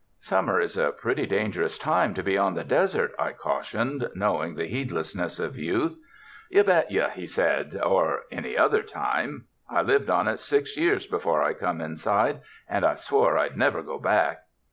[0.19, 4.65] "Summer is a pretty dangerous time to be on the desert," I cautioned, knowing the
[4.65, 5.95] heedlessness of youth.
[6.49, 9.45] "You bet you," he said, "or any other time.
[9.69, 13.83] I lived on it six years before I come inside, and I swore I'd never
[13.83, 14.45] go back."